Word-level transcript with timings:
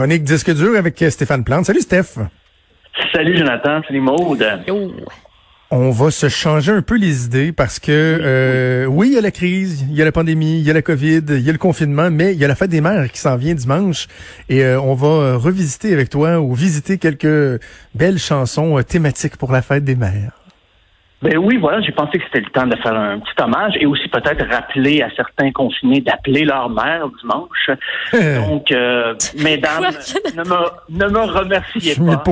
chronique 0.00 0.24
disque 0.24 0.54
dur 0.54 0.78
avec 0.78 1.04
Stéphane 1.10 1.44
Plante. 1.44 1.66
Salut 1.66 1.82
Steph. 1.82 2.18
Salut 3.12 3.36
Jonathan, 3.36 3.82
salut 3.86 4.00
Maude. 4.00 4.42
On 5.70 5.90
va 5.90 6.10
se 6.10 6.30
changer 6.30 6.72
un 6.72 6.80
peu 6.80 6.96
les 6.96 7.26
idées 7.26 7.52
parce 7.52 7.78
que 7.78 7.90
euh, 7.92 8.86
oui, 8.86 9.08
il 9.08 9.12
y 9.12 9.18
a 9.18 9.20
la 9.20 9.30
crise, 9.30 9.84
il 9.90 9.94
y 9.94 10.00
a 10.00 10.06
la 10.06 10.10
pandémie, 10.10 10.58
il 10.58 10.66
y 10.66 10.70
a 10.70 10.72
la 10.72 10.80
COVID, 10.80 11.24
il 11.28 11.40
y 11.40 11.50
a 11.50 11.52
le 11.52 11.58
confinement, 11.58 12.10
mais 12.10 12.32
il 12.32 12.38
y 12.38 12.46
a 12.46 12.48
la 12.48 12.54
fête 12.54 12.70
des 12.70 12.80
mères 12.80 13.12
qui 13.12 13.18
s'en 13.18 13.36
vient 13.36 13.52
dimanche 13.52 14.08
et 14.48 14.64
euh, 14.64 14.80
on 14.80 14.94
va 14.94 15.36
revisiter 15.36 15.92
avec 15.92 16.08
toi 16.08 16.40
ou 16.40 16.54
visiter 16.54 16.96
quelques 16.96 17.60
belles 17.94 18.18
chansons 18.18 18.78
euh, 18.78 18.82
thématiques 18.82 19.36
pour 19.36 19.52
la 19.52 19.60
fête 19.60 19.84
des 19.84 19.96
mères. 19.96 20.39
Ben 21.22 21.36
oui, 21.36 21.58
voilà, 21.58 21.82
j'ai 21.82 21.92
pensé 21.92 22.18
que 22.18 22.24
c'était 22.24 22.40
le 22.40 22.50
temps 22.50 22.66
de 22.66 22.76
faire 22.76 22.94
un 22.94 23.18
petit 23.18 23.42
hommage 23.42 23.74
et 23.78 23.84
aussi 23.84 24.08
peut-être 24.08 24.46
rappeler 24.50 25.02
à 25.02 25.10
certains 25.14 25.52
confinés 25.52 26.00
d'appeler 26.00 26.44
leur 26.44 26.70
mère 26.70 27.08
dimanche. 27.20 27.70
Donc, 28.12 28.72
euh, 28.72 29.14
mesdames, 29.42 29.84
ne 30.34 30.42
me, 30.42 31.06
ne 31.06 31.10
me 31.10 31.20
remerciez 31.20 31.94
pas. 31.94 32.24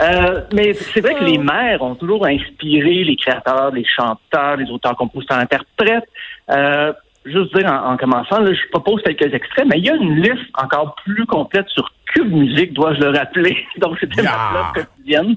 Euh, 0.00 0.40
mais 0.52 0.72
c'est 0.74 1.00
vrai 1.00 1.14
que 1.14 1.24
les 1.24 1.38
mères 1.38 1.80
ont 1.82 1.94
toujours 1.94 2.26
inspiré 2.26 3.04
les 3.04 3.16
créateurs, 3.16 3.70
les 3.70 3.84
chanteurs, 3.84 4.56
les 4.56 4.68
auteurs, 4.70 4.96
compositeurs, 4.96 5.38
interprètes. 5.38 6.08
Euh, 6.50 6.92
juste 7.24 7.56
dire 7.56 7.72
en, 7.72 7.96
commençant, 7.96 8.40
là, 8.40 8.52
je 8.52 8.68
propose 8.70 9.02
quelques 9.02 9.32
extraits, 9.32 9.66
mais 9.66 9.78
il 9.78 9.86
y 9.86 9.90
a 9.90 9.94
une 9.94 10.20
liste 10.20 10.50
encore 10.54 10.96
plus 11.04 11.24
complète 11.26 11.68
sur 11.68 11.88
Cube 12.06 12.32
Musique, 12.32 12.72
dois-je 12.72 13.00
le 13.00 13.16
rappeler. 13.16 13.56
Donc, 13.78 13.96
c'était 14.00 14.22
ma 14.22 14.30
place 14.30 14.72
quotidienne. 14.74 15.36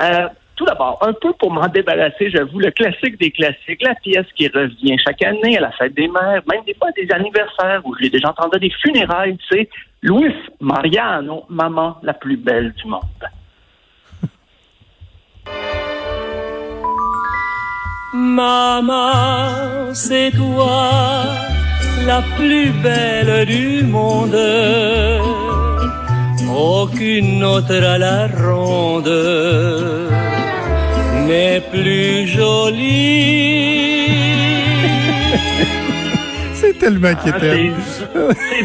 Euh, 0.00 0.28
tout 0.56 0.64
d'abord, 0.64 0.98
un 1.02 1.12
peu 1.12 1.32
pour 1.34 1.52
m'en 1.52 1.68
débarrasser, 1.68 2.30
j'avoue, 2.30 2.58
le 2.58 2.70
classique 2.70 3.20
des 3.20 3.30
classiques, 3.30 3.82
la 3.82 3.94
pièce 3.94 4.24
qui 4.34 4.48
revient 4.48 4.96
chaque 4.98 5.22
année 5.22 5.58
à 5.58 5.60
la 5.60 5.70
fête 5.72 5.92
des 5.94 6.08
mères, 6.08 6.40
même 6.50 6.64
des 6.66 6.72
fois 6.74 6.90
des 6.96 7.06
anniversaires 7.12 7.82
où 7.84 7.94
j'ai 8.00 8.08
déjà 8.08 8.30
entendu 8.30 8.58
des 8.58 8.72
funérailles, 8.82 9.36
c'est 9.50 9.68
Louis 10.02 10.32
Mariano, 10.60 11.44
maman 11.50 11.98
la 12.02 12.14
plus 12.14 12.38
belle 12.38 12.72
du 12.72 12.88
monde. 12.88 13.02
Maman, 18.14 19.92
c'est 19.92 20.30
toi 20.30 20.90
la 22.06 22.22
plus 22.36 22.70
belle 22.82 23.44
du 23.46 23.82
monde. 23.82 24.34
Aucune 26.48 27.44
autre 27.44 27.74
à 27.74 27.98
la 27.98 28.28
ronde 28.28 29.08
c'est 36.52 36.78
tellement 36.78 37.08
ah, 37.12 37.16
C'est 37.24 37.32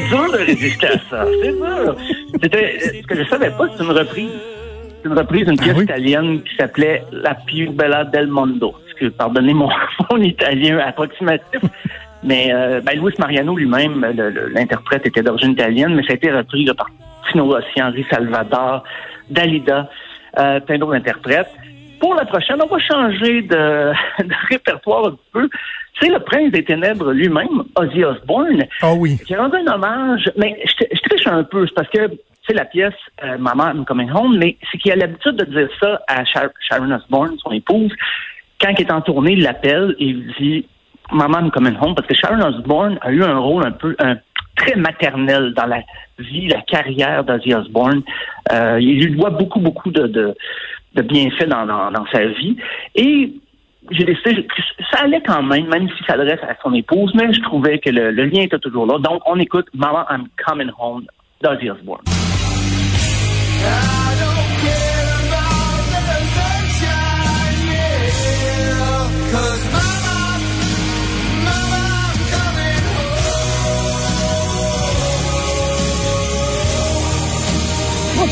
dur 0.09 0.31
de 0.31 0.37
résister 0.45 0.87
à 0.87 0.99
ça. 1.09 1.25
C'est 1.41 1.53
dur. 1.53 1.95
C'était, 2.41 2.77
ce 2.79 3.07
que 3.07 3.15
je 3.15 3.23
savais 3.29 3.51
pas, 3.51 3.67
c'est 3.77 3.83
une 3.83 3.91
reprise. 3.91 4.31
C'est 5.01 5.07
une 5.09 5.17
reprise 5.17 5.45
d'une 5.45 5.55
ah 5.59 5.63
pièce 5.63 5.83
italienne 5.83 6.43
qui 6.43 6.53
s'appelait 6.57 7.05
La 7.11 7.35
più 7.35 7.71
bella 7.71 8.03
del 8.03 8.27
mondo. 8.27 8.75
Pardonnez 9.17 9.53
mon, 9.53 9.69
mon 10.11 10.17
italien 10.17 10.79
approximatif. 10.79 11.61
Mais 12.23 12.53
euh, 12.53 12.81
ben, 12.81 12.99
Luis 12.99 13.13
Mariano 13.17 13.55
lui-même, 13.55 14.05
l'interprète 14.53 15.07
était 15.07 15.23
d'origine 15.23 15.53
italienne, 15.53 15.95
mais 15.95 16.03
ça 16.03 16.11
a 16.11 16.15
été 16.15 16.29
repris 16.31 16.65
par 16.77 16.87
Tino 17.31 17.45
Rossi, 17.45 17.81
Henri 17.81 18.05
Salvador, 18.11 18.83
Dalida, 19.29 19.89
euh, 20.37 20.59
plein 20.59 20.77
d'autres 20.77 20.95
interprètes 20.95 21.49
pour 22.01 22.15
la 22.15 22.25
prochaine, 22.25 22.57
on 22.61 22.67
va 22.67 22.79
changer 22.79 23.43
de, 23.43 23.93
répertoire 24.49 25.07
un 25.07 25.17
peu. 25.31 25.47
C'est 26.01 26.09
le 26.09 26.19
prince 26.19 26.51
des 26.51 26.65
ténèbres 26.65 27.11
lui-même, 27.11 27.63
Ozzy 27.75 28.03
Osbourne, 28.03 28.63
ah 28.81 28.93
oui. 28.93 29.19
qui 29.25 29.35
a 29.35 29.43
rendu 29.43 29.57
un 29.57 29.73
hommage. 29.73 30.29
Mais 30.35 30.59
je, 30.65 30.99
triche 31.07 31.27
un 31.27 31.43
peu, 31.43 31.67
c'est 31.67 31.75
parce 31.75 31.89
que 31.89 32.17
c'est 32.47 32.55
la 32.55 32.65
pièce 32.65 32.95
euh, 33.23 33.37
Maman 33.37 33.69
I'm 33.69 33.85
Coming 33.85 34.09
Home, 34.11 34.35
mais 34.39 34.57
c'est 34.71 34.79
qu'il 34.79 34.91
a 34.91 34.95
l'habitude 34.95 35.35
de 35.35 35.45
dire 35.45 35.69
ça 35.79 36.01
à 36.07 36.25
Sharon 36.25 36.91
Osbourne, 36.91 37.37
son 37.43 37.51
épouse. 37.51 37.93
Quand 38.59 38.73
il 38.77 38.81
est 38.81 38.91
en 38.91 39.01
tournée, 39.01 39.33
il 39.33 39.43
l'appelle 39.43 39.95
et 39.99 40.05
il 40.05 40.33
dit 40.39 40.65
Maman 41.11 41.41
I'm 41.41 41.51
Coming 41.51 41.75
Home, 41.79 41.93
parce 41.93 42.07
que 42.07 42.15
Sharon 42.15 42.41
Osbourne 42.41 42.97
a 43.01 43.11
eu 43.11 43.21
un 43.23 43.37
rôle 43.37 43.63
un 43.63 43.71
peu 43.71 43.95
très 44.55 44.75
maternel 44.75 45.53
dans 45.53 45.67
la 45.67 45.81
vie, 46.17 46.47
la 46.47 46.61
carrière 46.61 47.23
d'Ozzy 47.23 47.53
Osbourne. 47.53 48.01
Euh, 48.51 48.79
il 48.81 49.05
lui 49.05 49.15
doit 49.15 49.29
beaucoup, 49.29 49.59
beaucoup 49.59 49.91
de, 49.91 50.07
de 50.07 50.35
bienfaits 50.95 51.47
dans, 51.47 51.65
dans, 51.65 51.91
dans 51.91 52.05
sa 52.11 52.25
vie. 52.25 52.57
Et 52.95 53.33
j'ai 53.89 54.03
décidé 54.03 54.45
que 54.45 54.61
ça 54.91 55.03
allait 55.03 55.21
quand 55.25 55.41
même, 55.43 55.67
même 55.67 55.89
si 55.89 56.03
ça 56.05 56.13
s'adresse 56.13 56.39
à 56.43 56.55
son 56.61 56.73
épouse, 56.73 57.11
mais 57.15 57.33
je 57.33 57.41
trouvais 57.41 57.79
que 57.79 57.89
le, 57.89 58.11
lien 58.11 58.43
était 58.43 58.59
toujours 58.59 58.85
là. 58.85 58.99
Donc, 58.99 59.21
on 59.25 59.39
écoute 59.39 59.67
Mama, 59.73 60.05
I'm 60.09 60.27
Coming 60.45 60.71
Home 60.79 61.05
d'Ozzy 61.41 61.69
Osbourne. 61.69 62.03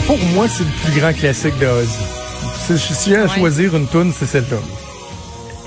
Pour 0.07 0.17
moi, 0.33 0.47
c'est 0.47 0.63
le 0.63 0.91
plus 0.91 0.99
grand 0.99 1.13
classique 1.13 1.53
de. 1.59 1.67
Si 2.77 3.09
j'ai 3.09 3.17
à 3.17 3.27
choisir 3.27 3.75
une 3.75 3.87
tune, 3.87 4.11
c'est 4.11 4.25
celle-là. 4.25 4.57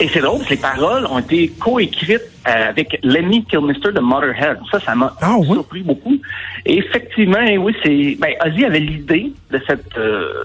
Et 0.00 0.08
c'est 0.08 0.20
drôle, 0.20 0.40
les 0.50 0.56
paroles 0.56 1.06
ont 1.06 1.18
été 1.18 1.48
coécrites 1.60 2.22
euh, 2.48 2.70
avec 2.70 2.98
Lemmy 3.04 3.44
Kilmister 3.44 3.92
de 3.92 4.00
Motorhead. 4.00 4.58
Ça, 4.70 4.80
ça 4.80 4.94
m'a 4.94 5.14
ah, 5.20 5.36
surpris 5.44 5.82
beaucoup. 5.82 6.18
Et 6.64 6.78
effectivement, 6.78 7.38
oui, 7.58 7.76
c'est. 7.84 8.16
Ben, 8.18 8.32
Ozzy 8.44 8.64
avait 8.64 8.80
l'idée 8.80 9.32
de 9.50 9.60
cette. 9.66 9.96
Euh, 9.96 10.44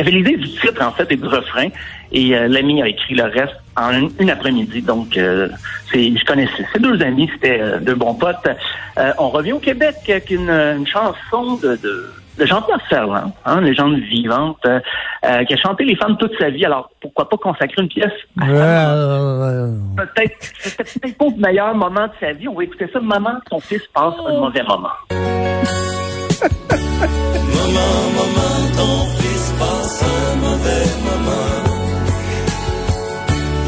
avait 0.00 0.10
l'idée 0.12 0.36
du 0.36 0.48
titre 0.48 0.82
en 0.82 0.92
fait 0.92 1.10
et 1.10 1.16
du 1.16 1.26
refrain. 1.26 1.68
Et 2.12 2.34
euh, 2.34 2.48
Lemmy 2.48 2.82
a 2.82 2.88
écrit 2.88 3.14
le 3.14 3.24
reste 3.24 3.56
en 3.76 3.92
une, 3.92 4.30
après-midi. 4.30 4.80
Donc, 4.82 5.16
euh, 5.16 5.48
c'est, 5.92 6.16
je 6.16 6.24
connaissais 6.24 6.64
ces 6.72 6.78
deux 6.78 7.02
amis, 7.02 7.28
c'était 7.34 7.60
deux 7.80 7.94
bons 7.94 8.14
potes. 8.14 8.48
on 9.18 9.28
revient 9.28 9.52
au 9.52 9.58
Québec 9.58 9.96
avec 10.08 10.30
une, 10.30 10.48
une 10.48 10.86
chanson 10.86 11.56
de, 11.56 11.76
de 11.76 12.10
de 12.38 12.46
Jean-Pierre 12.46 12.82
Ferland, 12.88 13.32
hein, 13.44 13.60
légende 13.60 13.98
vivante, 13.98 14.58
euh, 14.66 14.80
euh, 15.24 15.44
qui 15.44 15.54
a 15.54 15.56
chanté 15.56 15.84
les 15.84 15.96
femmes 15.96 16.16
toute 16.18 16.38
sa 16.38 16.50
vie. 16.50 16.64
Alors, 16.64 16.90
pourquoi 17.00 17.28
pas 17.28 17.36
consacrer 17.36 17.82
une 17.82 17.88
pièce 17.88 18.12
à 18.40 18.46
Peut-être, 19.96 20.52
peut-être 20.76 21.18
pas 21.18 21.24
le 21.24 21.40
meilleur 21.40 21.74
moment 21.74 22.06
de 22.06 22.12
sa 22.20 22.32
vie. 22.32 22.48
On 22.48 22.54
va 22.54 22.64
écouter 22.64 22.88
ça. 22.92 23.00
Maman, 23.00 23.38
son 23.50 23.60
fils 23.60 23.82
passe 23.94 24.14
un 24.26 24.40
mauvais 24.40 24.62
moment. 24.62 24.90
maman, 25.10 25.20
maman, 28.16 28.52
ton 28.76 29.04
fils 29.18 29.54
passe 29.58 30.02
un 30.02 30.36
mauvais 30.36 30.86
moment. 31.04 31.66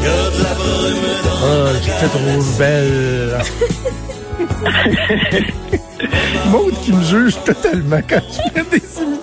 Y 0.01 0.05
a 0.05 0.29
de 0.29 0.39
la 0.43 0.53
brume 0.55 1.09
dans 1.23 1.39
oh, 1.45 1.69
j'étais 1.81 2.09
trop 2.09 2.41
belle. 2.57 3.33
Maud 6.51 6.73
qui 6.83 6.93
me 6.93 7.03
juge 7.03 7.35
totalement 7.43 8.01
quand 8.07 8.21
je 8.31 8.58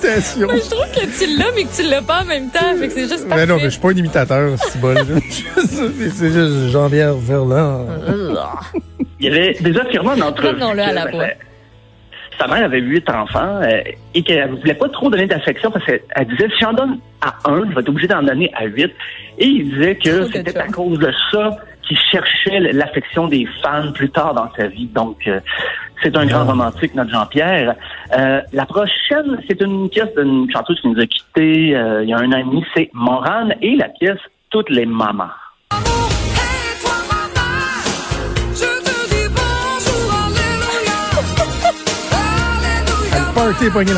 des. 0.00 0.46
Mais 0.46 0.60
je 0.60 0.70
trouve 0.70 0.90
que 0.92 1.18
tu 1.18 1.38
l'as, 1.38 1.52
mais 1.54 1.64
que 1.64 1.76
tu 1.76 1.88
l'as 1.88 2.02
pas 2.02 2.22
en 2.22 2.24
même 2.24 2.50
temps. 2.50 2.74
c'est 2.78 3.08
juste 3.08 3.26
Mais 3.28 3.46
non, 3.46 3.56
mais 3.56 3.64
je 3.64 3.68
suis 3.70 3.80
pas 3.80 3.88
un 3.90 3.96
imitateur, 3.96 4.58
c'est 4.58 4.80
bon. 4.80 4.94
c'est 5.56 6.32
juste 6.32 6.70
Jean-Pierre 6.70 7.14
Verland. 7.14 7.86
Il 9.18 9.26
y 9.26 9.28
avait 9.28 9.54
déjà 9.60 9.88
sûrement 9.90 10.14
une 10.14 10.22
entrevue. 10.22 10.62
À 10.62 10.92
la 10.92 11.10
voix. 11.10 11.26
Sa 12.38 12.46
mère 12.48 12.64
avait 12.64 12.80
huit 12.80 13.08
enfants 13.08 13.62
euh, 13.62 13.80
et 14.14 14.22
qu'elle 14.22 14.50
ne 14.50 14.56
voulait 14.56 14.74
pas 14.74 14.90
trop 14.90 15.08
donner 15.08 15.26
d'affection 15.26 15.70
parce 15.70 15.86
qu'elle 15.86 16.02
disait 16.28 16.48
si 16.50 16.60
j'en 16.60 16.74
donne 16.74 16.98
à 17.22 17.34
un, 17.46 17.64
je 17.66 17.74
vais 17.74 17.80
être 17.80 17.88
obligé 17.88 18.08
d'en 18.08 18.22
donner 18.22 18.50
à 18.54 18.66
huit. 18.66 18.92
Et 19.38 19.46
il 19.46 19.70
disait 19.70 19.96
que 19.96 20.26
c'était 20.30 20.58
à 20.58 20.66
cause 20.66 20.98
de 20.98 21.10
ça 21.32 21.56
qu'il 21.86 21.98
cherchait 21.98 22.60
l'affection 22.72 23.28
des 23.28 23.46
fans 23.62 23.92
plus 23.92 24.10
tard 24.10 24.34
dans 24.34 24.50
sa 24.56 24.66
vie. 24.66 24.86
Donc, 24.86 25.26
euh, 25.26 25.40
c'est 26.02 26.16
un 26.16 26.26
grand 26.26 26.44
romantique, 26.44 26.94
notre 26.94 27.10
Jean-Pierre. 27.10 27.74
Euh, 28.16 28.40
la 28.52 28.66
prochaine, 28.66 29.40
c'est 29.48 29.60
une 29.60 29.88
pièce 29.88 30.14
d'une 30.16 30.50
chanteuse 30.50 30.80
qui 30.80 30.88
nous 30.88 31.00
a 31.00 31.06
quittés 31.06 31.76
euh, 31.76 32.02
il 32.02 32.10
y 32.10 32.12
a 32.12 32.18
un 32.18 32.32
an 32.32 32.38
et 32.38 32.44
demi, 32.44 32.64
c'est 32.74 32.90
Morane, 32.92 33.54
et 33.62 33.76
la 33.76 33.88
pièce 33.88 34.18
Toutes 34.50 34.70
les 34.70 34.86
mamans. 34.86 35.24
Party 43.34 43.70
pogné 43.70 43.92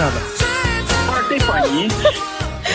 Party 1.06 1.44
pogné. 1.46 1.88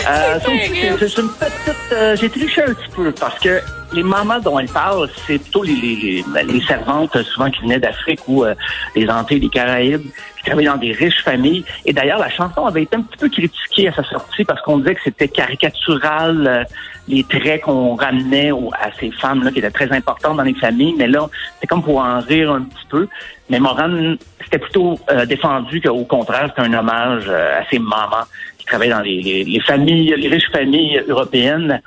Euh, 0.06 0.38
c'est 0.44 1.18
une 1.18 1.28
petite. 1.28 1.92
Euh, 1.92 2.16
j'ai 2.16 2.28
triché 2.28 2.62
un 2.62 2.74
petit 2.74 2.88
peu 2.94 3.12
parce 3.12 3.38
que 3.38 3.60
les 3.94 4.02
mamans 4.02 4.40
dont 4.40 4.58
elle 4.58 4.68
parle, 4.68 5.08
c'est 5.26 5.38
plutôt 5.38 5.62
les, 5.62 5.74
les, 5.74 6.24
les, 6.44 6.60
servantes 6.62 7.16
souvent 7.22 7.50
qui 7.50 7.60
venaient 7.62 7.78
d'Afrique 7.78 8.20
ou 8.26 8.44
euh, 8.44 8.54
des 8.94 9.08
Antilles, 9.08 9.40
des 9.40 9.48
Caraïbes, 9.48 10.02
qui 10.36 10.44
travaillaient 10.44 10.70
dans 10.70 10.76
des 10.76 10.92
riches 10.92 11.22
familles. 11.22 11.64
Et 11.84 11.92
d'ailleurs, 11.92 12.18
la 12.18 12.30
chanson 12.30 12.66
avait 12.66 12.82
été 12.82 12.96
un 12.96 13.02
petit 13.02 13.18
peu 13.18 13.28
critiquée 13.28 13.88
à 13.88 13.92
sa 13.92 14.02
sortie 14.04 14.44
parce 14.44 14.60
qu'on 14.62 14.78
disait 14.78 14.96
que 14.96 15.00
c'était 15.04 15.28
caricatural 15.28 16.46
euh, 16.46 16.64
les 17.06 17.22
traits 17.24 17.62
qu'on 17.62 17.94
ramenait 17.94 18.50
à 18.50 18.90
ces 18.98 19.10
femmes-là 19.10 19.50
qui 19.52 19.58
étaient 19.58 19.70
très 19.70 19.92
importantes 19.92 20.36
dans 20.36 20.42
les 20.42 20.54
familles. 20.54 20.94
Mais 20.98 21.06
là, 21.06 21.28
c'est 21.60 21.66
comme 21.66 21.82
pour 21.82 21.98
en 21.98 22.20
rire 22.20 22.52
un 22.52 22.62
petit 22.62 22.86
peu. 22.88 23.08
Mais 23.48 23.60
Moran, 23.60 24.16
c'était 24.42 24.58
plutôt 24.58 24.98
euh, 25.10 25.24
défendu 25.26 25.80
qu'au 25.80 26.04
contraire, 26.04 26.48
c'était 26.48 26.68
un 26.68 26.74
hommage 26.74 27.28
à 27.28 27.64
ces 27.70 27.78
mamans 27.78 28.24
qui 28.58 28.66
travaillent 28.66 28.88
dans 28.88 29.00
les, 29.00 29.44
les, 29.44 29.60
familles, 29.60 30.14
les 30.16 30.28
riches 30.28 30.50
familles 30.50 31.02
européennes. 31.06 31.80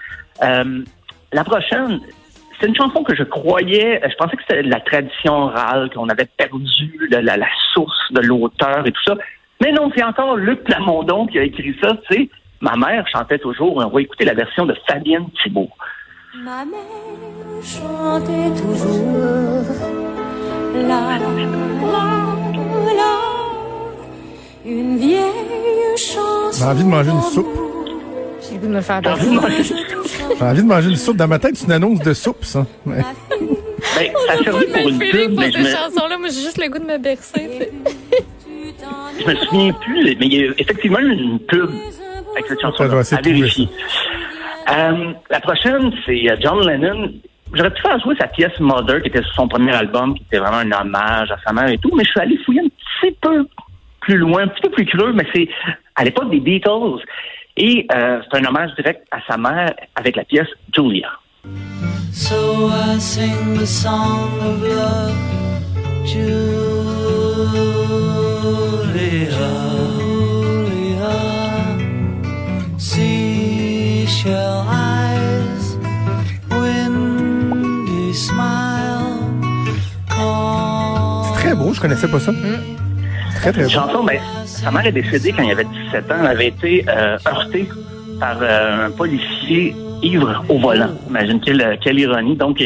La 1.33 1.44
prochaine, 1.44 2.00
c'est 2.59 2.68
une 2.68 2.75
chanson 2.75 3.03
que 3.03 3.15
je 3.15 3.24
croyais, 3.24 4.01
je 4.03 4.15
pensais 4.15 4.38
que 4.38 4.44
c'était 4.47 4.63
la 4.63 4.79
tradition 4.79 5.33
orale, 5.33 5.89
qu'on 5.94 6.09
avait 6.09 6.25
perdu 6.38 7.09
la, 7.12 7.21
la, 7.21 7.47
source 7.74 8.12
de 8.12 8.21
l'auteur 8.21 8.88
et 8.88 8.91
tout 8.91 9.03
ça. 9.03 9.15
Mais 9.62 9.71
non, 9.71 9.91
c'est 9.95 10.03
encore 10.03 10.38
Luc 10.38 10.63
Plamondon 10.63 11.27
qui 11.27 11.39
a 11.39 11.44
écrit 11.44 11.75
ça. 11.81 11.97
C'est 12.09 12.29
ma 12.62 12.75
mère 12.75 13.06
chantait 13.07 13.39
toujours. 13.39 13.77
On 13.77 13.89
va 13.89 14.01
écouter 14.01 14.25
la 14.25 14.33
version 14.33 14.65
de 14.65 14.75
Fabienne 14.88 15.27
Thibault. 15.44 15.69
Ma 16.44 16.63
mère 16.65 16.81
chantait 17.62 18.62
toujours. 18.62 19.63
La, 20.75 20.88
la, 20.88 21.18
la, 22.95 23.18
une 24.65 24.97
vieille 24.97 25.97
chanson. 25.97 26.51
J'ai 26.53 26.65
envie 26.65 26.83
de 26.83 26.89
manger 26.89 27.12
une 27.12 27.21
soupe. 27.21 27.47
J'ai 28.41 28.57
goût 28.57 28.68
de 28.68 28.74
me 28.74 28.81
faire 28.81 29.01
J'ai 29.03 29.09
envie 29.09 29.29
de 29.29 29.35
manger 29.35 29.57
une 29.57 29.63
soupe? 29.63 29.87
Dans 30.39 31.28
ma 31.28 31.39
tête, 31.39 31.56
c'est 31.56 31.66
une 31.66 31.72
annonce 31.72 32.00
de 32.00 32.13
soupe, 32.13 32.44
ça. 32.44 32.66
Ouais. 32.86 32.98
Ben, 32.98 34.12
ça 34.28 34.44
servi 34.44 34.66
pour 34.68 34.89
une 34.89 35.00
pub, 35.00 35.31
mais 35.38 35.51
je 35.51 35.60
me... 35.60 35.69
chanson-là, 35.69 36.18
moi, 36.18 36.30
j'ai 36.30 36.42
juste 36.42 36.57
le 36.57 36.69
goût 36.69 36.80
de 36.80 36.86
me 36.86 36.98
bercer. 36.98 37.69
je 39.19 39.25
me 39.28 39.36
souviens 39.36 39.74
plus, 39.74 40.16
mais 40.19 40.25
il 40.25 40.34
y 40.34 40.48
a 40.48 40.51
effectivement 40.57 41.00
une 41.00 41.39
pub 41.39 41.69
avec 42.34 42.48
cette 42.48 42.62
chanson-là. 42.62 43.01
À 43.12 43.22
vérifier. 43.22 43.68
Euh, 44.69 45.13
la 45.30 45.39
prochaine, 45.39 45.92
c'est 46.06 46.30
euh, 46.30 46.36
John 46.42 46.68
Lennon. 46.68 47.13
J'aurais 47.54 47.72
pu 47.72 47.81
faire 47.81 48.00
jouer 48.00 48.16
sa 48.19 48.28
pièce 48.28 48.60
Mother, 48.60 49.01
qui 49.01 49.07
était 49.07 49.24
sur 49.24 49.34
son 49.34 49.48
premier 49.48 49.74
album, 49.74 50.16
qui 50.16 50.24
était 50.24 50.39
vraiment 50.39 50.57
un 50.57 50.72
hommage 50.81 51.31
à 51.31 51.38
sa 51.45 51.54
mère 51.54 51.69
et 51.69 51.78
tout, 51.78 51.92
mais 51.95 52.04
je 52.04 52.10
suis 52.10 52.19
allé 52.19 52.38
fouiller 52.45 52.62
un 52.62 52.68
petit 52.68 53.18
peu 53.22 53.48
plus 54.01 54.18
loin, 54.18 54.44
un 54.44 54.48
petit 54.48 54.62
peu 54.62 54.69
plus 54.69 54.86
creux, 54.86 55.13
mais 55.13 55.25
c'est 55.34 55.48
à 55.95 56.04
l'époque 56.04 56.30
des 56.30 56.42
Beatles. 56.42 57.01
Et 57.59 57.88
euh, 57.92 58.21
c'est 58.30 58.38
un 58.38 58.45
hommage 58.45 58.69
direct 58.75 59.01
à 59.09 59.18
sa 59.27 59.36
mère 59.36 59.74
avec 59.95 60.15
la 60.15 60.24
pièce 60.24 60.48
Julia. 60.74 61.09
So 62.13 62.69
I 62.69 63.00
sing 63.00 63.56
the 63.57 63.65
song 63.65 64.30
of 64.42 64.62
love, 64.62 65.15
Julia, 66.06 66.38
Julia, 70.68 71.18
seashell 72.77 74.63
eyes, 74.69 75.77
windy 76.51 78.13
smile. 78.13 79.18
C'est 81.24 81.33
très 81.33 81.56
beau, 81.56 81.74
je 81.74 81.81
connaissais 81.81 82.07
pas 82.07 82.19
ça. 82.19 82.31
Mm. 82.31 82.87
Très, 83.38 83.51
très 83.51 83.69
chanson, 83.69 84.04
ben, 84.04 84.19
sa 84.45 84.72
mère 84.72 84.86
est 84.86 84.92
décédée 84.92 85.31
quand 85.31 85.44
il 85.44 85.51
avait 85.51 85.63
17 85.63 86.12
ans. 86.12 86.16
Elle 86.22 86.28
avait 86.28 86.48
été 86.48 86.86
euh, 86.89 87.18
heurtée 87.25 87.68
par 88.19 88.38
euh, 88.42 88.88
un 88.88 88.92
policier 88.92 89.75
ivre 90.01 90.44
au 90.50 90.57
volant. 90.57 90.89
Imagine 91.10 91.39
quelle, 91.39 91.78
quelle 91.81 92.00
ironie. 92.00 92.36
Donc, 92.36 92.62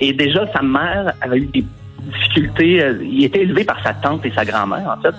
et 0.00 0.12
déjà, 0.12 0.46
sa 0.52 0.62
mère 0.62 1.12
avait 1.20 1.38
eu 1.38 1.46
des 1.46 1.64
difficultés. 2.12 2.82
Euh, 2.82 2.98
il 3.02 3.24
était 3.24 3.42
élevé 3.42 3.64
par 3.64 3.82
sa 3.82 3.94
tante 3.94 4.24
et 4.26 4.32
sa 4.32 4.44
grand-mère, 4.44 4.96
en 4.98 5.00
fait. 5.00 5.14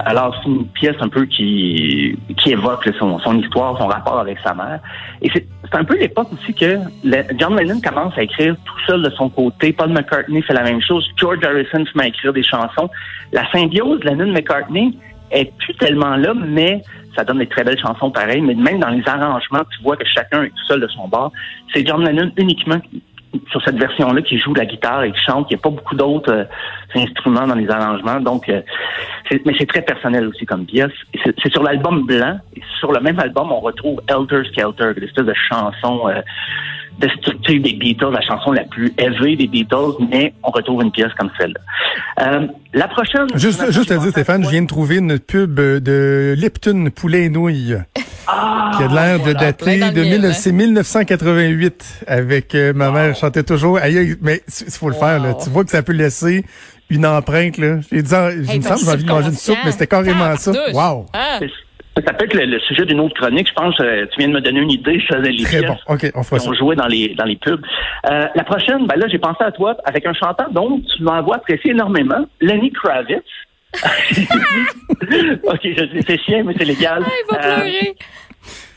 Alors, 0.00 0.34
c'est 0.40 0.48
une 0.48 0.66
pièce 0.68 0.96
un 1.00 1.08
peu 1.08 1.26
qui, 1.26 2.16
qui 2.36 2.52
évoque 2.52 2.88
son, 2.98 3.18
son 3.18 3.36
histoire, 3.38 3.76
son 3.78 3.88
rapport 3.88 4.20
avec 4.20 4.38
sa 4.44 4.54
mère. 4.54 4.80
Et 5.20 5.30
c'est 5.32 5.46
un 5.76 5.84
peu 5.84 5.98
l'époque 5.98 6.28
aussi 6.32 6.54
que 6.54 6.78
John 7.38 7.56
Lennon 7.56 7.80
commence 7.80 8.16
à 8.16 8.22
écrire 8.22 8.56
tout 8.64 8.80
seul 8.86 9.02
de 9.02 9.10
son 9.10 9.28
côté. 9.28 9.72
Paul 9.72 9.90
McCartney 9.90 10.42
fait 10.42 10.54
la 10.54 10.62
même 10.62 10.80
chose. 10.80 11.06
George 11.16 11.44
Harrison 11.44 11.84
se 11.84 11.96
met 11.96 12.04
à 12.04 12.06
écrire 12.08 12.32
des 12.32 12.42
chansons. 12.42 12.88
La 13.32 13.50
symbiose 13.50 14.02
Lennon-McCartney 14.04 14.96
est 15.30 15.52
plus 15.58 15.74
tellement 15.74 16.16
là, 16.16 16.32
mais 16.34 16.82
ça 17.14 17.24
donne 17.24 17.38
des 17.38 17.46
très 17.46 17.64
belles 17.64 17.78
chansons 17.78 18.10
pareilles. 18.10 18.40
Mais 18.40 18.54
même 18.54 18.78
dans 18.78 18.88
les 18.88 19.02
arrangements, 19.06 19.62
tu 19.76 19.82
vois 19.82 19.96
que 19.96 20.06
chacun 20.06 20.44
est 20.44 20.50
tout 20.50 20.64
seul 20.68 20.80
de 20.80 20.88
son 20.88 21.08
bord. 21.08 21.32
C'est 21.74 21.86
John 21.86 22.04
Lennon 22.04 22.30
uniquement 22.36 22.80
sur 23.50 23.62
cette 23.62 23.78
version-là 23.78 24.22
qui 24.22 24.38
joue 24.38 24.54
la 24.54 24.66
guitare 24.66 25.04
et 25.04 25.12
qui 25.12 25.20
chante. 25.20 25.46
Il 25.50 25.54
n'y 25.54 25.60
a 25.60 25.62
pas 25.62 25.70
beaucoup 25.70 25.94
d'autres 25.94 26.32
euh, 26.32 26.44
instruments 26.94 27.46
dans 27.46 27.54
les 27.54 27.68
arrangements. 27.68 28.20
Donc, 28.20 28.48
euh, 28.48 28.62
mais 29.44 29.52
c'est 29.58 29.66
très 29.66 29.82
personnel 29.82 30.26
aussi 30.28 30.46
comme 30.46 30.64
pièce. 30.64 30.92
C'est 31.24 31.52
sur 31.52 31.62
l'album 31.62 32.06
blanc. 32.06 32.38
Et 32.56 32.62
sur 32.78 32.92
le 32.92 33.00
même 33.00 33.18
album, 33.18 33.52
on 33.52 33.60
retrouve 33.60 34.00
Elter 34.08 34.48
Skelter, 34.50 34.92
l'espèce 34.96 35.26
de 35.26 35.34
chanson 35.48 36.08
euh, 36.08 36.20
destructive 36.98 37.62
des 37.62 37.74
Beatles, 37.74 38.10
la 38.10 38.20
chanson 38.22 38.52
la 38.52 38.64
plus 38.64 38.92
élevée 38.98 39.36
des 39.36 39.46
Beatles, 39.46 40.04
mais 40.10 40.32
on 40.42 40.50
retrouve 40.50 40.82
une 40.82 40.90
pièce 40.90 41.12
comme 41.18 41.30
celle-là. 41.38 41.60
Euh, 42.26 42.46
la 42.74 42.88
prochaine... 42.88 43.26
Juste, 43.34 43.70
juste 43.72 43.90
à 43.92 43.98
dire, 43.98 44.10
Stéphane, 44.10 44.44
je 44.44 44.50
viens 44.50 44.62
de 44.62 44.66
trouver 44.66 44.96
une 44.96 45.18
pub 45.18 45.54
de 45.54 46.34
Lipton 46.36 46.88
Poulet 46.94 47.24
et 47.24 47.28
Nouilles. 47.28 47.76
Ah, 48.30 48.72
qui 48.76 48.82
a 48.82 48.88
l'air 48.88 49.24
de 49.24 49.32
dater 49.32 49.78
de 49.90 50.32
c'est 50.32 50.52
1988 50.52 52.04
avec 52.06 52.54
euh, 52.54 52.74
ma 52.74 52.90
mère 52.90 53.16
chantait 53.16 53.42
toujours. 53.42 53.80
mais 54.20 54.42
il 54.46 54.70
faut 54.70 54.90
le 54.90 54.94
faire 54.94 55.18
là. 55.18 55.34
Tu 55.42 55.48
vois 55.48 55.64
que 55.64 55.70
ça 55.70 55.82
peut 55.82 55.94
laisser 55.94 56.44
une 56.90 57.06
empreinte 57.06 57.56
là. 57.56 57.78
J'ai 57.90 58.02
dit, 58.02 58.14
hey, 58.14 58.58
me 58.58 58.62
semble 58.62 58.80
j'ai 58.80 58.90
envie 58.90 59.04
de 59.04 59.08
manger 59.08 59.28
une 59.28 59.34
soupe, 59.34 59.58
mais 59.64 59.72
c'était 59.72 59.86
carrément 59.86 60.36
ça. 60.36 60.52
Wow. 60.72 61.06
Ah. 61.14 61.38
Ça 61.96 62.12
peut 62.12 62.26
être 62.26 62.34
le, 62.34 62.60
sujet 62.60 62.84
d'une 62.84 63.00
autre 63.00 63.14
chronique. 63.14 63.48
Je 63.48 63.54
pense 63.54 63.74
euh, 63.80 64.06
tu 64.12 64.20
viens 64.20 64.28
de 64.28 64.34
me 64.34 64.40
donner 64.40 64.60
une 64.60 64.70
idée. 64.70 65.00
Je 65.00 65.16
faisais 65.16 65.32
les 65.32 65.44
Très 65.44 65.62
bon. 65.62 65.76
OK, 65.88 66.10
on 66.14 66.22
fera 66.22 66.38
ça. 66.38 66.52
jouait 66.52 66.76
dans 66.76 66.86
les, 66.86 67.14
dans 67.14 67.24
les 67.24 67.36
pubs. 67.36 67.60
Euh, 68.10 68.26
la 68.34 68.44
prochaine, 68.44 68.86
ben 68.86 68.96
là, 68.96 69.06
j'ai 69.08 69.18
pensé 69.18 69.42
à 69.42 69.50
toi 69.50 69.76
avec 69.84 70.06
un 70.06 70.12
chanteur 70.12 70.50
dont 70.52 70.80
tu 70.80 71.02
m'envoies 71.02 71.36
apprécier 71.36 71.70
énormément, 71.72 72.26
Lenny 72.40 72.70
Kravitz. 72.72 73.24
OK, 75.44 75.60
je 75.62 75.84
sais, 75.92 76.00
c'est 76.06 76.20
chien, 76.22 76.42
mais 76.44 76.54
c'est 76.58 76.64
légal. 76.64 77.02
Ah, 77.04 77.10
il 77.10 77.34
va 77.34 77.38
pleurer. 77.38 77.88
Euh, 77.88 78.04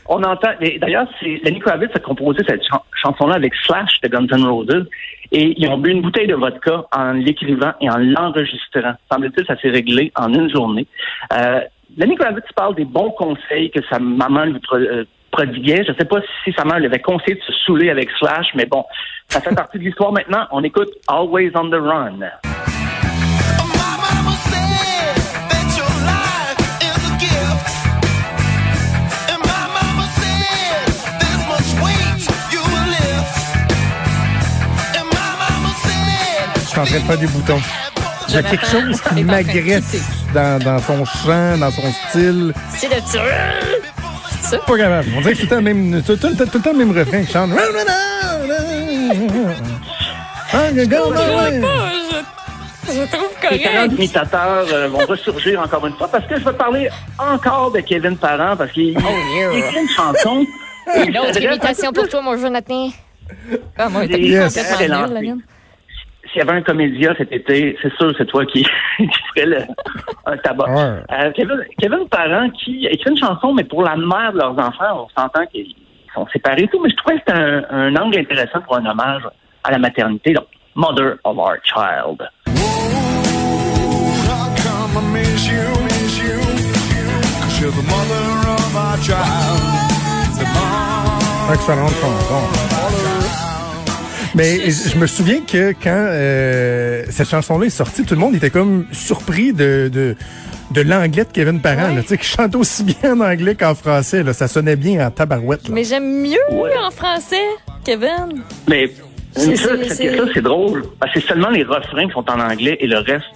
on 0.08 0.22
entend, 0.22 0.50
d'ailleurs, 0.80 1.06
Lenny 1.22 1.60
Kravitz 1.60 1.90
a 1.94 2.00
composé 2.00 2.40
cette 2.46 2.62
chanson-là 3.02 3.36
avec 3.36 3.54
Slash 3.64 4.00
de 4.02 4.08
Guns 4.08 4.26
N' 4.30 4.44
Roses, 4.44 4.86
et 5.30 5.54
ils 5.56 5.68
ont 5.68 5.78
bu 5.78 5.90
une 5.90 6.02
bouteille 6.02 6.26
de 6.26 6.34
vodka 6.34 6.84
en 6.92 7.12
l'écrivant 7.12 7.72
et 7.80 7.88
en 7.88 7.96
l'enregistrant. 7.98 8.94
Semble-t-il, 9.10 9.46
ça 9.46 9.56
s'est 9.58 9.70
réglé 9.70 10.12
en 10.16 10.32
une 10.32 10.50
journée. 10.50 10.86
Euh, 11.32 11.60
Lenny 11.96 12.16
Kravitz 12.16 12.44
parle 12.54 12.74
des 12.74 12.84
bons 12.84 13.10
conseils 13.10 13.70
que 13.70 13.80
sa 13.90 13.98
maman 13.98 14.44
lui 14.44 14.60
euh, 14.72 15.04
prodiguait. 15.30 15.84
Je 15.84 15.92
ne 15.92 15.96
sais 15.96 16.04
pas 16.04 16.20
si 16.44 16.52
sa 16.52 16.64
mère 16.64 16.78
lui 16.78 16.86
avait 16.86 17.00
conseillé 17.00 17.36
de 17.36 17.42
se 17.42 17.52
saouler 17.64 17.90
avec 17.90 18.10
Slash, 18.18 18.48
mais 18.54 18.66
bon, 18.66 18.84
ça 19.28 19.40
fait 19.40 19.54
partie 19.54 19.78
de 19.78 19.84
l'histoire 19.84 20.12
maintenant. 20.12 20.46
On 20.50 20.62
écoute 20.62 20.90
Always 21.08 21.52
on 21.54 21.70
the 21.70 21.74
Run. 21.74 22.51
Suis 36.72 36.80
en 36.80 36.84
train 36.84 36.98
de 36.98 37.04
faire 37.04 37.18
des 37.18 37.26
boutons. 37.26 37.60
Il 38.28 38.34
y 38.34 38.38
a 38.38 38.42
quelque 38.42 38.66
chose 38.66 39.00
qui 39.00 39.24
m'agresse 39.24 39.96
dans, 40.32 40.58
dans 40.58 40.78
son 40.78 41.04
chant, 41.04 41.58
dans 41.58 41.70
son 41.70 41.92
style. 42.08 42.54
C'est 42.74 42.88
le 42.88 42.94
C'est 44.40 44.64
pas 44.64 44.76
grave. 44.76 45.06
On 45.16 45.20
dirait 45.20 45.34
que 45.34 45.40
tout 45.40 45.44
le 45.44 45.48
temps 45.50 45.56
le 45.56 45.62
même, 45.62 46.02
tout, 46.02 46.16
tout, 46.16 46.34
tout, 46.34 46.46
tout 46.46 46.58
le 46.58 46.62
temps 46.62 46.72
le 46.72 46.78
même 46.78 46.96
refrain 46.96 47.22
qui 47.22 47.32
chante. 47.32 47.50
Je 52.84 53.06
trouve 53.06 53.30
correct. 53.40 53.52
Les 53.52 53.62
talents 53.62 53.86
d'imitateurs 53.86 54.66
euh, 54.72 54.88
vont 54.88 55.06
ressurgir 55.06 55.60
encore 55.60 55.86
une 55.86 55.94
fois 55.94 56.08
parce 56.08 56.26
que 56.26 56.38
je 56.38 56.44
vais 56.44 56.52
parler 56.52 56.88
encore 57.18 57.70
de 57.70 57.80
Kevin 57.80 58.16
Parent 58.16 58.56
parce 58.56 58.72
qu'il 58.72 58.96
oh, 58.98 59.56
écrit 59.56 59.82
une 59.82 59.88
chanson. 59.88 60.44
Une 61.06 61.18
autre 61.18 61.40
imitation 61.40 61.92
pour 61.92 62.08
toi, 62.08 62.22
mon 62.22 62.36
Jonathan. 62.36 62.90
Ah, 63.78 63.88
moi, 63.88 64.02
t'as 64.08 64.18
yes. 64.18 64.54
complètement 64.54 65.06
nul, 65.06 65.38
s'il 66.32 66.38
y 66.38 66.42
avait 66.42 66.58
un 66.58 66.62
comédien 66.62 67.14
cet 67.16 67.30
été, 67.30 67.76
c'est 67.82 67.92
sûr 67.94 68.12
c'est 68.16 68.26
toi 68.26 68.44
qui, 68.46 68.62
qui 68.96 69.08
ferais 69.34 69.46
le, 69.46 69.58
un 70.26 70.36
tabac. 70.38 70.66
Euh, 70.68 71.30
Kevin, 71.36 71.64
Kevin 71.78 72.08
Parent 72.08 72.48
qui 72.50 72.86
écrit 72.86 73.10
une 73.10 73.18
chanson, 73.18 73.52
mais 73.52 73.64
pour 73.64 73.82
la 73.82 73.96
mère 73.96 74.32
de 74.32 74.38
leurs 74.38 74.58
enfants, 74.58 75.06
on 75.06 75.20
s'entend 75.20 75.46
qu'ils 75.46 75.74
sont 76.14 76.26
séparés 76.32 76.62
et 76.62 76.68
tout, 76.68 76.80
mais 76.82 76.90
je 76.90 76.96
trouvais 76.96 77.16
que 77.16 77.22
c'était 77.26 77.38
un, 77.38 77.64
un, 77.70 77.96
angle 77.96 78.18
intéressant 78.18 78.60
pour 78.62 78.76
un 78.76 78.86
hommage 78.86 79.22
à 79.64 79.70
la 79.70 79.78
maternité. 79.78 80.32
Donc, 80.32 80.46
Mother 80.74 81.16
of 81.24 81.38
Our 81.38 81.56
Child. 81.62 82.22
the 87.70 87.82
mother 87.82 88.24
of 88.50 88.76
our 88.76 88.98
child. 88.98 89.82
Excellente 91.52 91.94
chanson. 92.00 93.11
Mais 94.34 94.70
je 94.70 94.98
me 94.98 95.06
souviens 95.06 95.40
que 95.40 95.72
quand 95.72 95.90
euh, 95.90 97.04
cette 97.10 97.28
chanson-là 97.28 97.66
est 97.66 97.70
sortie, 97.70 98.04
tout 98.04 98.14
le 98.14 98.20
monde 98.20 98.34
était 98.34 98.50
comme 98.50 98.86
surpris 98.90 99.52
de, 99.52 99.90
de, 99.92 100.16
de 100.70 100.80
l'anglais 100.80 101.24
de 101.24 101.32
Kevin 101.32 101.60
Parent, 101.60 101.94
tu 102.00 102.06
sais, 102.06 102.18
qui 102.18 102.26
chante 102.26 102.54
aussi 102.54 102.82
bien 102.84 103.14
en 103.14 103.20
anglais 103.20 103.54
qu'en 103.54 103.74
français. 103.74 104.22
Là. 104.22 104.32
Ça 104.32 104.48
sonnait 104.48 104.76
bien 104.76 105.06
en 105.06 105.10
tabarouette. 105.10 105.68
Mais 105.68 105.84
j'aime 105.84 106.22
mieux 106.22 106.38
en 106.50 106.90
français, 106.90 107.44
Kevin. 107.84 108.42
Mais 108.68 108.90
ça, 109.34 109.70
c'est 110.34 110.42
drôle. 110.42 110.84
C'est 111.12 111.24
seulement 111.24 111.50
les 111.50 111.64
refrains 111.64 112.06
qui 112.06 112.12
sont 112.12 112.30
en 112.30 112.40
anglais 112.40 112.78
et 112.80 112.86
le 112.86 112.98
reste 112.98 113.26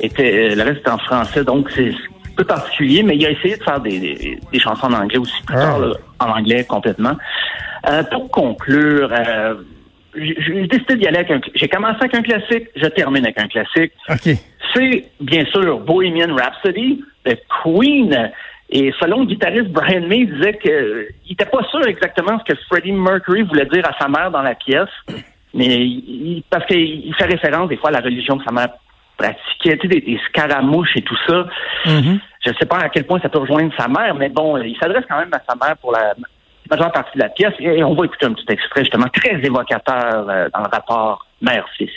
était 0.00 0.50
euh, 0.50 0.54
le 0.56 0.62
reste 0.62 0.86
est 0.86 0.90
en 0.90 0.98
français. 0.98 1.44
Donc 1.44 1.70
c'est 1.74 1.88
un 1.88 2.36
peu 2.36 2.44
particulier, 2.44 3.02
mais 3.02 3.16
il 3.16 3.24
a 3.24 3.30
essayé 3.30 3.56
de 3.56 3.62
faire 3.62 3.80
des, 3.80 4.38
des, 4.52 4.58
chansons 4.58 4.88
en 4.88 4.94
anglais 4.94 5.18
aussi 5.18 5.40
plus 5.46 5.54
tard, 5.54 5.80
ah. 6.18 6.26
en 6.26 6.38
anglais 6.38 6.64
complètement. 6.64 7.16
Euh, 7.88 8.02
pour 8.04 8.30
conclure, 8.30 9.10
euh, 9.12 9.54
j'ai 10.16 10.66
décidé 10.66 10.96
d'y 10.96 11.06
aller 11.06 11.18
avec 11.18 11.30
un. 11.30 11.40
J'ai 11.54 11.68
commencé 11.68 11.98
avec 12.00 12.14
un 12.14 12.22
classique, 12.22 12.68
je 12.76 12.86
termine 12.86 13.24
avec 13.24 13.38
un 13.38 13.48
classique. 13.48 13.92
C'est 14.74 15.04
bien 15.20 15.44
sûr 15.46 15.78
Bohemian 15.80 16.34
Rhapsody 16.34 17.04
de 17.24 17.36
Queen. 17.62 18.32
Et 18.70 18.92
selon 18.98 19.20
le 19.20 19.26
guitariste 19.26 19.68
Brian 19.68 20.06
May, 20.06 20.20
il 20.20 20.34
disait 20.34 20.58
qu'il 20.58 21.06
n'était 21.28 21.44
pas 21.44 21.62
sûr 21.70 21.86
exactement 21.86 22.38
ce 22.40 22.52
que 22.52 22.58
Freddie 22.68 22.92
Mercury 22.92 23.42
voulait 23.42 23.66
dire 23.66 23.84
à 23.86 23.96
sa 24.00 24.08
mère 24.08 24.30
dans 24.30 24.42
la 24.42 24.54
pièce, 24.54 24.88
mais 25.52 26.42
parce 26.50 26.66
qu'il 26.66 27.14
fait 27.14 27.26
référence 27.26 27.68
des 27.68 27.76
fois 27.76 27.90
à 27.90 27.92
la 27.92 28.00
religion 28.00 28.38
que 28.38 28.44
sa 28.44 28.52
mère 28.52 28.70
pratiquait, 29.16 29.78
tu 29.78 29.88
sais, 29.88 30.00
des, 30.00 30.20
scaramouches 30.28 30.96
et 30.96 31.02
tout 31.02 31.16
ça. 31.26 31.46
Mm-hmm. 31.84 32.18
Je 32.44 32.50
ne 32.50 32.54
sais 32.54 32.66
pas 32.66 32.78
à 32.78 32.88
quel 32.88 33.04
point 33.04 33.20
ça 33.20 33.28
peut 33.28 33.38
rejoindre 33.38 33.72
sa 33.78 33.86
mère, 33.86 34.14
mais 34.14 34.28
bon, 34.28 34.56
il 34.56 34.76
s'adresse 34.76 35.04
quand 35.08 35.18
même 35.18 35.32
à 35.32 35.42
sa 35.48 35.54
mère 35.54 35.76
pour 35.76 35.92
la 35.92 36.14
majeure 36.70 36.92
partie 36.92 37.16
de 37.18 37.22
la 37.22 37.28
pièce. 37.30 37.54
Et 37.58 37.82
on 37.82 37.94
va 37.94 38.04
écouter 38.04 38.26
un 38.26 38.32
petit 38.32 38.46
extrait 38.48 38.82
justement 38.84 39.08
très 39.12 39.34
évocateur 39.42 40.28
euh, 40.28 40.48
dans 40.52 40.60
le 40.60 40.68
rapport 40.70 41.26
mère-fils. 41.40 41.90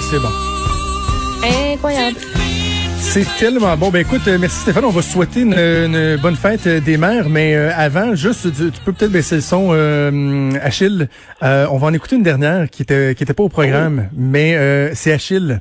c'est 0.00 0.18
bon. 0.18 0.28
Incroyable. 1.42 2.33
C'est 3.14 3.36
tellement 3.38 3.76
bon. 3.76 3.90
Ben 3.90 4.00
écoute, 4.00 4.26
euh, 4.26 4.38
merci 4.40 4.58
Stéphane. 4.58 4.84
On 4.84 4.90
va 4.90 5.00
souhaiter 5.00 5.42
une, 5.42 6.16
bonne 6.16 6.34
fête 6.34 6.66
euh, 6.66 6.80
des 6.80 6.96
mères, 6.96 7.28
mais 7.28 7.54
euh, 7.54 7.70
avant, 7.72 8.16
juste, 8.16 8.52
tu, 8.52 8.80
peux 8.84 8.92
peut-être 8.92 9.12
baisser 9.12 9.36
le 9.36 9.40
son, 9.40 9.70
Achille. 10.60 11.08
on 11.40 11.76
va 11.78 11.86
en 11.86 11.92
écouter 11.92 12.16
une 12.16 12.24
dernière 12.24 12.68
qui 12.68 12.82
était 12.82 13.14
qui 13.14 13.22
était 13.22 13.32
pas 13.32 13.44
au 13.44 13.48
programme, 13.48 14.08
oh. 14.08 14.16
mais 14.16 14.90
c'est 14.96 15.12
Achille. 15.12 15.60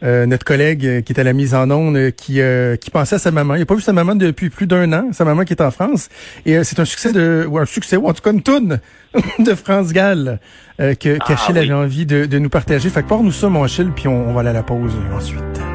notre 0.00 0.46
collègue 0.46 1.02
qui 1.02 1.12
est 1.12 1.20
à 1.20 1.22
la 1.22 1.34
mise 1.34 1.54
en 1.54 1.70
onde, 1.70 2.12
qui 2.12 2.40
qui 2.80 2.90
pensait 2.90 3.16
à 3.16 3.18
sa 3.18 3.30
maman. 3.30 3.56
Il 3.56 3.58
n'a 3.58 3.66
pas 3.66 3.74
vu 3.74 3.82
sa 3.82 3.92
maman 3.92 4.14
depuis 4.14 4.48
plus 4.48 4.66
d'un 4.66 4.90
an. 4.94 5.10
Sa 5.12 5.26
maman 5.26 5.44
qui 5.44 5.52
est 5.52 5.60
en 5.60 5.70
France. 5.70 6.08
Et 6.46 6.64
c'est 6.64 6.80
un 6.80 6.86
succès 6.86 7.12
de, 7.12 7.46
ou 7.46 7.58
un 7.58 7.66
succès, 7.66 7.98
ou 7.98 8.08
en 8.08 8.14
tout 8.14 8.22
cas 8.22 8.32
une 8.32 8.42
toune 8.42 8.80
de 9.38 9.54
France 9.54 9.92
Gall 9.92 10.40
que 10.78 11.18
ah, 11.20 11.24
qu'Achille 11.26 11.58
avait 11.58 11.74
envie 11.74 12.06
de, 12.06 12.24
de, 12.24 12.38
nous 12.38 12.48
partager. 12.48 12.88
Fait 12.88 13.02
que 13.02 13.22
nous 13.22 13.32
ça, 13.32 13.50
mon 13.50 13.64
Achille, 13.64 13.90
puis 13.94 14.08
on, 14.08 14.30
on 14.30 14.32
va 14.32 14.40
aller 14.40 14.48
à 14.48 14.54
la 14.54 14.62
pause 14.62 14.96
ensuite. 15.14 15.69